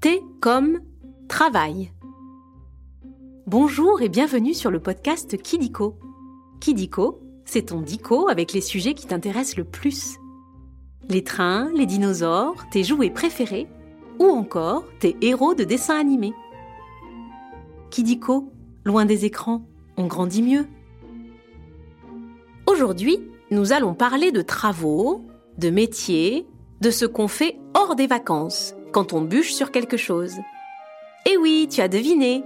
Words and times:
T 0.00 0.22
comme 0.40 0.80
travail. 1.28 1.92
Bonjour 3.46 4.00
et 4.00 4.08
bienvenue 4.08 4.54
sur 4.54 4.70
le 4.70 4.80
podcast 4.80 5.36
Kidiko. 5.36 5.98
Kidiko, 6.58 7.20
c'est 7.44 7.66
ton 7.66 7.82
dico 7.82 8.30
avec 8.30 8.54
les 8.54 8.62
sujets 8.62 8.94
qui 8.94 9.06
t'intéressent 9.06 9.58
le 9.58 9.64
plus. 9.64 10.16
Les 11.10 11.22
trains, 11.22 11.70
les 11.74 11.84
dinosaures, 11.84 12.66
tes 12.70 12.82
jouets 12.82 13.10
préférés 13.10 13.68
ou 14.18 14.24
encore 14.24 14.84
tes 15.00 15.18
héros 15.20 15.54
de 15.54 15.64
dessins 15.64 16.00
animés. 16.00 16.32
Kidiko, 17.90 18.50
loin 18.86 19.04
des 19.04 19.26
écrans, 19.26 19.68
on 19.98 20.06
grandit 20.06 20.42
mieux. 20.42 20.66
Aujourd'hui, 22.66 23.18
nous 23.50 23.74
allons 23.74 23.92
parler 23.92 24.32
de 24.32 24.40
travaux, 24.40 25.26
de 25.58 25.68
métiers, 25.68 26.46
de 26.80 26.90
ce 26.90 27.04
qu'on 27.04 27.28
fait 27.28 27.58
hors 27.74 27.96
des 27.96 28.06
vacances, 28.06 28.74
quand 28.92 29.12
on 29.12 29.20
bûche 29.20 29.52
sur 29.52 29.70
quelque 29.70 29.96
chose. 29.96 30.36
Eh 31.26 31.36
oui, 31.36 31.68
tu 31.70 31.80
as 31.80 31.88
deviné. 31.88 32.42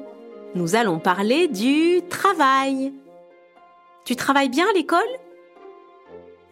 Nous 0.54 0.76
allons 0.76 0.98
parler 0.98 1.48
du 1.48 2.02
travail. 2.08 2.92
Tu 4.04 4.16
travailles 4.16 4.48
bien 4.48 4.68
à 4.68 4.72
l'école? 4.72 5.00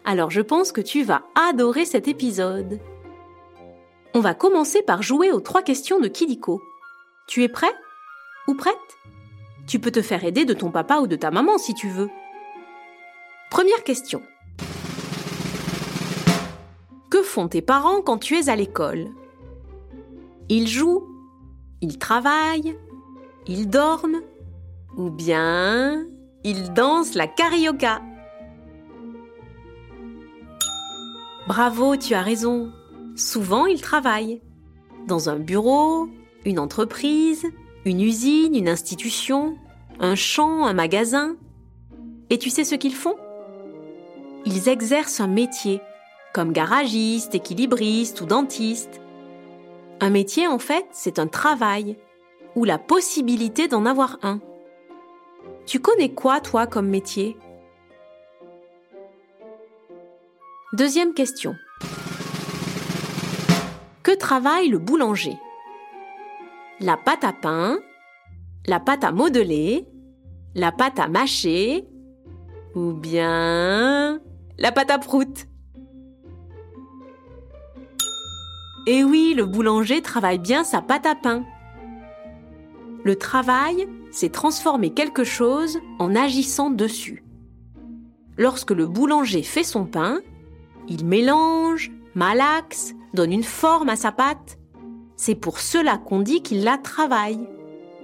Alors 0.05 0.31
je 0.31 0.41
pense 0.41 0.71
que 0.71 0.81
tu 0.81 1.03
vas 1.03 1.23
adorer 1.49 1.85
cet 1.85 2.07
épisode. 2.07 2.79
On 4.13 4.19
va 4.19 4.33
commencer 4.33 4.81
par 4.81 5.01
jouer 5.01 5.31
aux 5.31 5.39
trois 5.39 5.61
questions 5.61 5.99
de 5.99 6.07
Kidiko. 6.07 6.61
Tu 7.27 7.43
es 7.43 7.47
prêt? 7.47 7.73
Ou 8.47 8.55
prête? 8.55 8.75
Tu 9.67 9.79
peux 9.79 9.91
te 9.91 10.01
faire 10.01 10.25
aider 10.25 10.43
de 10.43 10.53
ton 10.53 10.71
papa 10.71 10.97
ou 10.97 11.07
de 11.07 11.15
ta 11.15 11.31
maman 11.31 11.57
si 11.57 11.73
tu 11.73 11.87
veux. 11.87 12.09
Première 13.49 13.83
question. 13.83 14.21
Que 17.09 17.21
font 17.21 17.47
tes 17.47 17.61
parents 17.61 18.01
quand 18.01 18.17
tu 18.17 18.35
es 18.35 18.49
à 18.49 18.55
l'école? 18.55 19.07
Ils 20.49 20.67
jouent 20.67 21.03
Ils 21.81 21.97
travaillent 21.97 22.77
Ils 23.47 23.69
dorment 23.69 24.21
Ou 24.97 25.09
bien 25.09 26.05
ils 26.45 26.73
dansent 26.73 27.15
la 27.15 27.27
carioca 27.27 28.01
Bravo, 31.47 31.95
tu 31.95 32.13
as 32.13 32.21
raison. 32.21 32.71
Souvent, 33.15 33.65
ils 33.65 33.81
travaillent. 33.81 34.41
Dans 35.07 35.29
un 35.29 35.37
bureau, 35.37 36.09
une 36.45 36.59
entreprise, 36.59 37.45
une 37.85 38.01
usine, 38.01 38.55
une 38.55 38.67
institution, 38.67 39.57
un 39.99 40.15
champ, 40.15 40.65
un 40.65 40.73
magasin. 40.73 41.35
Et 42.29 42.37
tu 42.37 42.49
sais 42.49 42.65
ce 42.65 42.75
qu'ils 42.75 42.95
font? 42.95 43.15
Ils 44.45 44.67
exercent 44.67 45.21
un 45.21 45.27
métier 45.27 45.81
comme 46.33 46.51
garagiste, 46.51 47.35
équilibriste 47.35 48.19
ou 48.21 48.25
dentiste. 48.25 48.99
Un 50.03 50.09
métier, 50.09 50.49
en 50.49 50.59
fait, 50.59 50.85
c'est 50.91 51.17
un 51.17 51.27
travail, 51.27 51.97
ou 52.57 52.65
la 52.65 52.77
possibilité 52.77 53.69
d'en 53.69 53.85
avoir 53.85 54.17
un. 54.21 54.41
Tu 55.65 55.79
connais 55.79 56.09
quoi, 56.09 56.41
toi, 56.41 56.67
comme 56.67 56.89
métier? 56.89 57.37
Deuxième 60.73 61.13
question. 61.13 61.55
Que 64.03 64.11
travaille 64.11 64.67
le 64.67 64.77
boulanger? 64.77 65.37
La 66.81 66.97
pâte 66.97 67.23
à 67.23 67.31
pain, 67.31 67.79
la 68.67 68.81
pâte 68.81 69.05
à 69.05 69.13
modeler, 69.13 69.87
la 70.53 70.73
pâte 70.73 70.99
à 70.99 71.07
mâcher, 71.07 71.87
ou 72.75 72.91
bien 72.91 74.19
la 74.57 74.71
pâte 74.73 74.91
à 74.91 74.99
prout? 74.99 75.47
Eh 78.85 79.03
oui, 79.03 79.33
le 79.35 79.45
boulanger 79.45 80.01
travaille 80.01 80.39
bien 80.39 80.63
sa 80.63 80.81
pâte 80.81 81.05
à 81.05 81.15
pain. 81.15 81.45
Le 83.03 83.15
travail, 83.15 83.87
c'est 84.11 84.31
transformer 84.31 84.91
quelque 84.91 85.23
chose 85.23 85.79
en 85.99 86.15
agissant 86.15 86.69
dessus. 86.69 87.23
Lorsque 88.37 88.71
le 88.71 88.87
boulanger 88.87 89.43
fait 89.43 89.63
son 89.63 89.85
pain, 89.85 90.21
il 90.87 91.05
mélange, 91.05 91.91
malaxe, 92.15 92.93
donne 93.13 93.31
une 93.31 93.43
forme 93.43 93.89
à 93.89 93.95
sa 93.95 94.11
pâte. 94.11 94.57
C'est 95.15 95.35
pour 95.35 95.59
cela 95.59 95.97
qu'on 95.97 96.19
dit 96.19 96.41
qu'il 96.41 96.63
la 96.63 96.77
travaille. 96.77 97.47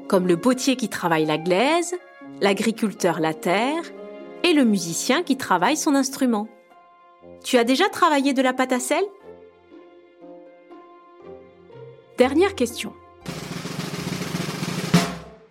Comme 0.08 0.28
le 0.28 0.38
potier 0.38 0.76
qui 0.76 0.88
travaille 0.88 1.26
la 1.26 1.38
glaise, 1.38 1.96
l'agriculteur 2.42 3.20
la 3.20 3.34
terre 3.34 3.84
et 4.44 4.54
le 4.54 4.64
musicien 4.64 5.24
qui 5.24 5.36
travaille 5.36 5.78
son 5.78 5.96
instrument. 5.96 6.48
Tu 7.44 7.58
as 7.58 7.64
déjà 7.64 7.90
travaillé 7.90 8.34
de 8.34 8.42
la 8.42 8.54
pâte 8.54 8.72
à 8.72 8.80
sel? 8.80 9.04
Dernière 12.20 12.54
question. 12.54 12.92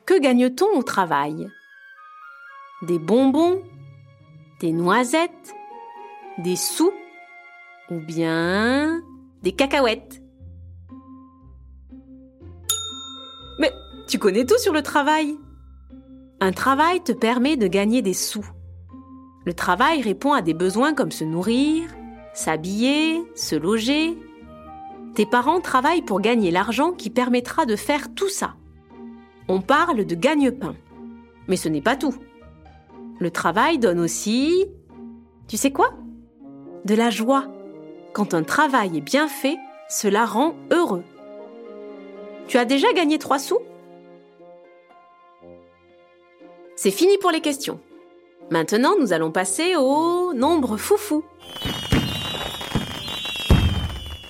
Que 0.05 0.21
gagne-t-on 0.21 0.79
au 0.79 0.83
travail? 0.83 1.49
Des 2.83 2.99
bonbons 2.99 3.63
Des 4.61 4.73
noisettes 4.73 5.55
Des 6.37 6.57
sous 6.57 6.93
Ou 7.91 8.01
bien 8.01 9.01
des 9.43 9.53
cacahuètes? 9.53 10.21
Mais 13.59 13.73
tu 14.07 14.19
connais 14.19 14.45
tout 14.45 14.59
sur 14.59 14.75
le 14.75 14.83
travail 14.83 15.39
Un 16.39 16.53
travail 16.53 17.03
te 17.03 17.13
permet 17.13 17.57
de 17.57 17.67
gagner 17.67 18.03
des 18.03 18.13
sous. 18.13 18.47
Le 19.47 19.55
travail 19.55 20.03
répond 20.03 20.35
à 20.35 20.43
des 20.43 20.53
besoins 20.53 20.93
comme 20.93 21.13
se 21.13 21.25
nourrir, 21.25 21.89
s'habiller, 22.35 23.23
se 23.35 23.57
loger, 23.57 24.19
tes 25.15 25.27
parents 25.27 25.61
travaillent 25.61 26.03
pour 26.03 26.21
gagner 26.21 26.51
l'argent 26.51 26.93
qui 26.93 27.11
permettra 27.11 27.67
de 27.67 27.77
faire 27.77 28.15
tout 28.15 28.29
ça. 28.29 28.55
On 29.49 29.61
parle 29.61 30.05
de 30.05 30.15
gagne-pain. 30.15 30.77
Mais 31.49 31.57
ce 31.57 31.69
n'est 31.69 31.81
pas 31.81 31.97
tout. 31.97 32.15
Le 33.19 33.31
travail 33.31 33.79
donne 33.79 34.01
aussi... 34.01 34.67
Tu 35.49 35.57
sais 35.57 35.73
quoi? 35.73 35.95
De 36.85 36.95
la 36.95 37.11
joie. 37.11 37.47
Quand 38.13 38.35
un 38.35 38.43
travail 38.43 38.99
est 38.99 39.03
bien 39.03 39.29
fait, 39.29 39.57
cela 39.89 40.27
rend 40.27 40.55
heureux. 40.71 41.03
Tu 42.47 42.59
as 42.59 42.65
déjà 42.65 42.93
gagné 42.93 43.19
trois 43.19 43.39
sous? 43.39 43.59
C'est 46.77 46.91
fini 46.91 47.19
pour 47.19 47.31
les 47.31 47.41
questions. 47.41 47.81
Maintenant, 48.51 48.95
nous 49.01 49.13
allons 49.13 49.33
passer 49.33 49.75
au 49.77 50.33
nombre 50.33 50.77
foufou. 50.77 51.25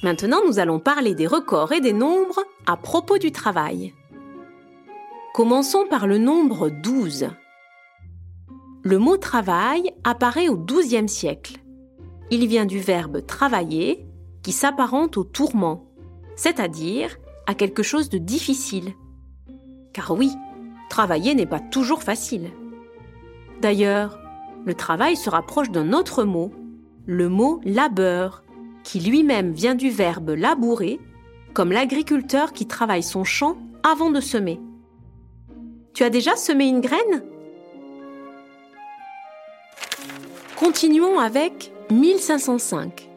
Maintenant, 0.02 0.38
nous 0.46 0.60
allons 0.60 0.78
parler 0.78 1.14
des 1.14 1.26
records 1.26 1.72
et 1.72 1.80
des 1.80 1.92
nombres 1.92 2.44
à 2.66 2.76
propos 2.76 3.18
du 3.18 3.32
travail. 3.32 3.94
Commençons 5.34 5.86
par 5.90 6.06
le 6.06 6.18
nombre 6.18 6.68
12. 6.68 7.28
Le 8.84 8.98
mot 8.98 9.16
travail 9.16 9.92
apparaît 10.04 10.48
au 10.48 10.56
XIIe 10.56 11.08
siècle. 11.08 11.58
Il 12.30 12.46
vient 12.46 12.66
du 12.66 12.78
verbe 12.78 13.26
travailler 13.26 14.06
qui 14.42 14.52
s'apparente 14.52 15.16
au 15.16 15.24
tourment, 15.24 15.84
c'est-à-dire 16.36 17.16
à 17.46 17.54
quelque 17.54 17.82
chose 17.82 18.08
de 18.08 18.18
difficile. 18.18 18.92
Car 19.92 20.12
oui, 20.12 20.30
travailler 20.90 21.34
n'est 21.34 21.46
pas 21.46 21.60
toujours 21.60 22.04
facile. 22.04 22.50
D'ailleurs, 23.60 24.20
le 24.64 24.74
travail 24.74 25.16
se 25.16 25.28
rapproche 25.28 25.70
d'un 25.70 25.92
autre 25.92 26.22
mot, 26.22 26.52
le 27.06 27.28
mot 27.28 27.60
labeur, 27.64 28.44
qui 28.88 29.00
lui-même 29.00 29.52
vient 29.52 29.74
du 29.74 29.90
verbe 29.90 30.30
labourer, 30.30 30.98
comme 31.52 31.72
l'agriculteur 31.72 32.54
qui 32.54 32.66
travaille 32.66 33.02
son 33.02 33.22
champ 33.22 33.58
avant 33.82 34.10
de 34.10 34.18
semer. 34.18 34.58
Tu 35.92 36.04
as 36.04 36.08
déjà 36.08 36.36
semé 36.36 36.64
une 36.64 36.80
graine? 36.80 37.22
Continuons 40.56 41.18
avec 41.18 41.70
1505. 41.90 43.10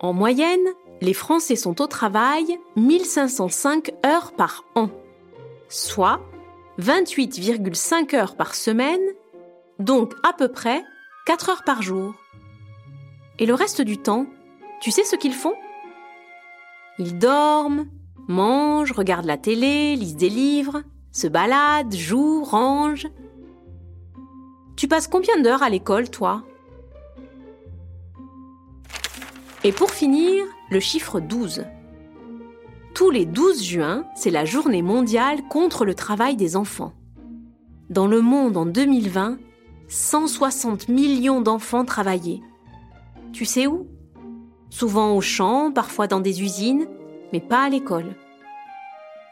En 0.00 0.12
moyenne, 0.12 0.66
les 1.00 1.14
Français 1.14 1.54
sont 1.54 1.80
au 1.80 1.86
travail 1.86 2.58
1505 2.74 3.92
heures 4.04 4.32
par 4.32 4.64
an, 4.74 4.90
soit 5.68 6.20
28,5 6.80 8.16
heures 8.16 8.34
par 8.34 8.56
semaine, 8.56 9.06
donc 9.78 10.14
à 10.24 10.32
peu 10.32 10.48
près 10.48 10.82
4 11.26 11.50
heures 11.50 11.64
par 11.64 11.80
jour. 11.80 12.12
Et 13.38 13.46
le 13.46 13.54
reste 13.54 13.80
du 13.80 13.98
temps, 13.98 14.26
tu 14.80 14.90
sais 14.90 15.04
ce 15.04 15.16
qu'ils 15.16 15.34
font? 15.34 15.54
Ils 16.98 17.18
dorment, 17.18 17.86
mangent, 18.28 18.92
regardent 18.92 19.26
la 19.26 19.38
télé, 19.38 19.96
lisent 19.96 20.16
des 20.16 20.28
livres, 20.28 20.82
se 21.12 21.26
baladent, 21.26 21.94
jouent, 21.94 22.44
rangent. 22.44 23.08
Tu 24.76 24.88
passes 24.88 25.08
combien 25.08 25.40
d'heures 25.40 25.62
à 25.62 25.70
l'école, 25.70 26.10
toi? 26.10 26.42
Et 29.62 29.72
pour 29.72 29.90
finir, 29.90 30.44
le 30.70 30.80
chiffre 30.80 31.20
12. 31.20 31.64
Tous 32.94 33.10
les 33.10 33.26
12 33.26 33.62
juin, 33.62 34.04
c'est 34.14 34.30
la 34.30 34.44
journée 34.44 34.82
mondiale 34.82 35.42
contre 35.48 35.84
le 35.84 35.94
travail 35.94 36.36
des 36.36 36.54
enfants. 36.54 36.92
Dans 37.90 38.06
le 38.06 38.20
monde 38.20 38.56
en 38.56 38.66
2020, 38.66 39.38
160 39.88 40.88
millions 40.88 41.40
d'enfants 41.40 41.84
travaillaient. 41.84 42.40
Tu 43.32 43.44
sais 43.44 43.66
où? 43.66 43.86
Souvent 44.74 45.14
au 45.14 45.20
champ, 45.20 45.70
parfois 45.70 46.08
dans 46.08 46.18
des 46.18 46.42
usines, 46.42 46.88
mais 47.32 47.38
pas 47.38 47.62
à 47.62 47.68
l'école. 47.68 48.16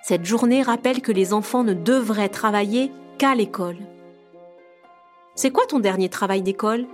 Cette 0.04 0.24
journée 0.24 0.62
rappelle 0.62 1.02
que 1.02 1.10
les 1.10 1.32
enfants 1.32 1.64
ne 1.64 1.74
devraient 1.74 2.28
travailler 2.28 2.92
qu'à 3.18 3.34
l'école. 3.34 3.78
C'est 5.34 5.50
quoi 5.50 5.66
ton 5.66 5.80
dernier 5.80 6.08
travail 6.08 6.42
d'école? 6.42 6.86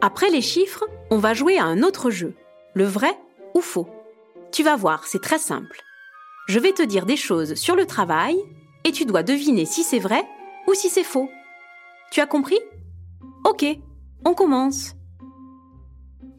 Après 0.00 0.30
les 0.30 0.42
chiffres, 0.42 0.84
on 1.10 1.18
va 1.18 1.32
jouer 1.32 1.58
à 1.58 1.64
un 1.64 1.82
autre 1.84 2.10
jeu, 2.10 2.34
le 2.74 2.84
vrai 2.84 3.16
ou 3.54 3.60
faux. 3.60 3.88
Tu 4.50 4.64
vas 4.64 4.76
voir, 4.76 5.06
c'est 5.06 5.22
très 5.22 5.38
simple. 5.38 5.80
Je 6.48 6.58
vais 6.58 6.72
te 6.72 6.82
dire 6.82 7.06
des 7.06 7.16
choses 7.16 7.54
sur 7.54 7.76
le 7.76 7.86
travail 7.86 8.36
et 8.82 8.90
tu 8.90 9.04
dois 9.04 9.22
deviner 9.22 9.64
si 9.64 9.84
c'est 9.84 10.00
vrai 10.00 10.24
ou 10.66 10.74
si 10.74 10.88
c'est 10.88 11.04
faux. 11.04 11.30
Tu 12.10 12.20
as 12.20 12.26
compris? 12.26 12.58
Ok, 13.44 13.64
on 14.24 14.34
commence. 14.34 14.94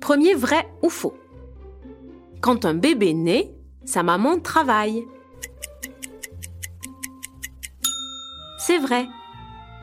Premier 0.06 0.36
vrai 0.36 0.72
ou 0.84 0.90
faux. 0.90 1.16
Quand 2.40 2.64
un 2.64 2.76
bébé 2.76 3.16
naît, 3.16 3.52
sa 3.86 4.04
maman 4.04 4.38
travaille. 4.38 5.04
C'est 8.60 8.78
vrai. 8.78 9.08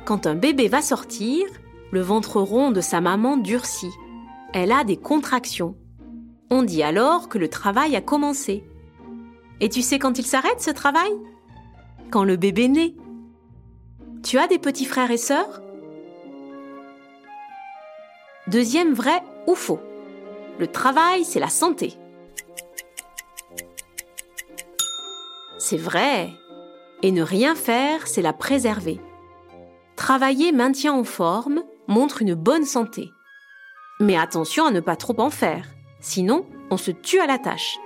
Quand 0.04 0.28
un 0.28 0.36
bébé 0.36 0.68
va 0.68 0.80
sortir, 0.80 1.44
le 1.90 2.00
ventre 2.02 2.40
rond 2.40 2.70
de 2.70 2.80
sa 2.80 3.00
maman 3.00 3.36
durcit. 3.36 3.90
Elle 4.54 4.70
a 4.70 4.84
des 4.84 4.96
contractions. 4.96 5.74
On 6.50 6.62
dit 6.62 6.84
alors 6.84 7.28
que 7.28 7.38
le 7.38 7.48
travail 7.48 7.96
a 7.96 8.00
commencé. 8.00 8.62
Et 9.60 9.68
tu 9.68 9.82
sais 9.82 9.98
quand 9.98 10.20
il 10.20 10.24
s'arrête 10.24 10.60
ce 10.60 10.70
travail? 10.70 11.10
Quand 12.12 12.22
le 12.22 12.36
bébé 12.36 12.68
naît. 12.68 12.94
Tu 14.22 14.38
as 14.38 14.46
des 14.46 14.60
petits 14.60 14.84
frères 14.84 15.10
et 15.10 15.16
sœurs? 15.16 15.60
Deuxième 18.46 18.92
vrai 18.94 19.20
ou 19.48 19.56
faux. 19.56 19.80
Le 20.58 20.66
travail, 20.66 21.24
c'est 21.24 21.40
la 21.40 21.48
santé. 21.48 21.94
C'est 25.58 25.76
vrai. 25.76 26.30
Et 27.02 27.10
ne 27.10 27.22
rien 27.22 27.54
faire, 27.54 28.06
c'est 28.06 28.22
la 28.22 28.32
préserver. 28.32 29.00
Travailler 29.96 30.52
maintient 30.52 30.92
en 30.92 31.04
forme, 31.04 31.62
montre 31.88 32.22
une 32.22 32.34
bonne 32.34 32.64
santé. 32.64 33.10
Mais 34.00 34.16
attention 34.16 34.66
à 34.66 34.70
ne 34.70 34.80
pas 34.80 34.96
trop 34.96 35.18
en 35.20 35.30
faire, 35.30 35.66
sinon 36.00 36.46
on 36.70 36.76
se 36.76 36.90
tue 36.90 37.20
à 37.20 37.26
la 37.26 37.38
tâche. 37.38 37.76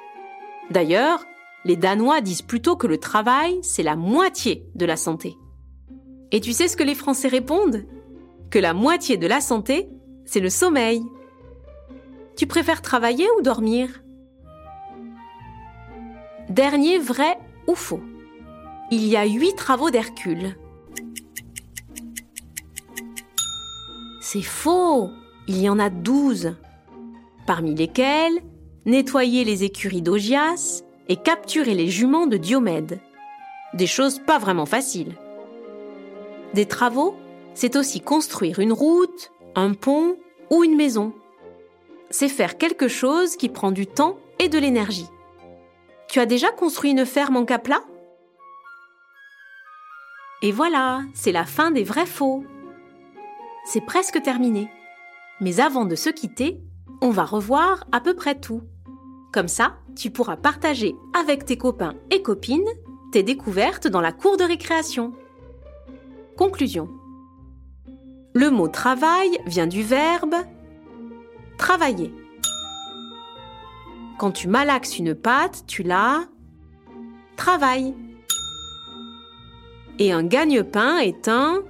D'ailleurs, 0.71 1.25
les 1.65 1.77
Danois 1.77 2.21
disent 2.21 2.43
plutôt 2.43 2.77
que 2.77 2.87
le 2.87 2.99
travail, 2.99 3.59
c'est 3.63 3.83
la 3.83 3.97
moitié 3.97 4.67
de 4.75 4.87
la 4.87 4.97
santé. 4.97 5.37
Et 6.33 6.41
tu 6.41 6.53
sais 6.53 6.69
ce 6.69 6.77
que 6.77 6.85
les 6.85 6.95
Français 6.95 7.29
répondent? 7.29 7.85
Que 8.51 8.59
la 8.59 8.73
moitié 8.73 9.17
de 9.17 9.27
la 9.27 9.41
santé, 9.41 9.89
c'est 10.25 10.41
le 10.41 10.51
sommeil. 10.51 11.03
Tu 12.37 12.47
préfères 12.47 12.83
travailler 12.83 13.27
ou 13.39 13.43
dormir? 13.43 14.03
Dernier 16.51 16.99
vrai 16.99 17.39
ou 17.67 17.75
faux 17.75 18.03
Il 18.91 19.07
y 19.07 19.17
a 19.17 19.25
huit 19.25 19.55
travaux 19.57 19.91
d'Hercule. 19.91 20.57
C'est 24.21 24.43
faux 24.43 25.09
Il 25.49 25.59
y 25.59 25.69
en 25.71 25.79
a 25.79 25.89
douze. 25.89 26.55
Parmi 27.47 27.75
lesquels 27.75 28.43
nettoyer 28.85 29.45
les 29.45 29.65
écuries 29.65 30.03
d'Augias 30.03 30.83
et 31.09 31.17
capturer 31.17 31.75
les 31.75 31.89
juments 31.89 32.27
de 32.27 32.37
Diomède. 32.37 33.01
Des 33.73 33.87
choses 33.87 34.19
pas 34.19 34.39
vraiment 34.39 34.67
faciles. 34.67 35.15
Des 36.53 36.67
travaux, 36.67 37.17
c'est 37.55 37.77
aussi 37.77 38.01
construire 38.01 38.59
une 38.59 38.73
route, 38.73 39.33
un 39.55 39.73
pont 39.73 40.17
ou 40.51 40.65
une 40.65 40.77
maison. 40.77 41.15
C'est 42.11 42.29
faire 42.29 42.59
quelque 42.59 42.89
chose 42.89 43.37
qui 43.37 43.49
prend 43.49 43.73
du 43.73 43.87
temps 43.87 44.19
et 44.39 44.49
de 44.49 44.59
l'énergie. 44.59 45.09
Tu 46.09 46.21
as 46.21 46.27
déjà 46.27 46.51
construit 46.51 46.91
une 46.91 47.07
ferme 47.07 47.37
en 47.37 47.45
capla? 47.45 47.83
Et 50.43 50.53
voilà, 50.53 51.03
c'est 51.15 51.33
la 51.33 51.45
fin 51.45 51.71
des 51.71 51.85
vrais 51.85 52.07
faux. 52.07 52.45
C'est 53.65 53.85
presque 53.85 54.23
terminé. 54.23 54.71
Mais 55.41 55.61
avant 55.61 55.85
de 55.85 55.97
se 55.97 56.11
quitter, 56.11 56.61
on 57.03 57.11
va 57.11 57.25
revoir 57.25 57.85
à 57.93 58.01
peu 58.01 58.15
près 58.15 58.39
tout. 58.39 58.63
Comme 59.33 59.49
ça, 59.49 59.77
tu 59.97 60.11
pourras 60.11 60.37
partager 60.37 60.95
avec 61.19 61.45
tes 61.45 61.59
copains 61.59 61.95
et 62.11 62.23
copines 62.23 62.69
tes 63.13 63.23
découvertes 63.23 63.89
dans 63.89 64.01
la 64.01 64.13
cour 64.13 64.37
de 64.37 64.45
récréation. 64.45 65.13
Conclusion. 66.37 66.89
Le 68.35 68.51
mot 68.51 68.69
travail 68.69 69.39
vient 69.47 69.67
du 69.67 69.83
verbe 69.83 70.35
travailler. 71.59 72.13
Quand 74.19 74.33
tu 74.33 74.49
malaxes 74.49 74.99
une 74.99 75.15
pâte, 75.15 75.65
tu 75.67 75.83
la 75.83 76.25
travailles. 77.37 77.95
Et 79.99 80.13
un 80.13 80.25
gagne-pain 80.25 80.99
est 80.99 81.29
un 81.29 81.63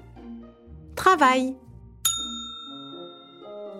travail. 0.94 1.56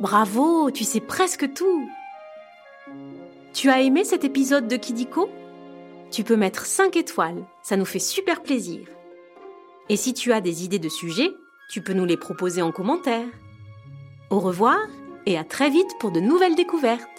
Bravo, 0.01 0.71
tu 0.71 0.85
sais 0.85 1.01
presque 1.01 1.53
tout. 1.55 1.89
Tu 3.53 3.71
as 3.71 3.81
aimé 3.81 4.05
cet 4.05 4.25
épisode 4.25 4.69
de 4.69 4.77
Kidiko? 4.77 5.31
Tu 6.11 6.23
peux 6.23 6.37
mettre 6.37 6.67
5 6.67 6.97
étoiles, 6.97 7.45
ça 7.63 7.77
nous 7.77 7.85
fait 7.85 7.99
super 7.99 8.43
plaisir. 8.43 8.87
Et 9.89 9.97
si 9.97 10.15
tu 10.15 10.33
as 10.33 10.41
des 10.41 10.65
idées 10.65 10.79
de 10.79 10.89
sujets, 10.89 11.33
tu 11.71 11.81
peux 11.81 11.93
nous 11.93 12.05
les 12.05 12.17
proposer 12.17 12.63
en 12.63 12.73
commentaire. 12.73 13.27
Au 14.31 14.41
revoir 14.41 14.79
et 15.27 15.37
à 15.37 15.45
très 15.45 15.71
vite 15.71 15.99
pour 15.99 16.11
de 16.11 16.21
nouvelles 16.21 16.55
découvertes. 16.55 17.16